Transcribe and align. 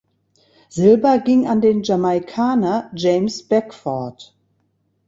Silber 0.69 1.19
ging 1.19 1.45
an 1.47 1.61
den 1.61 1.83
Jamaikaner 1.83 2.89
James 2.95 3.43
Beckford. 3.47 4.33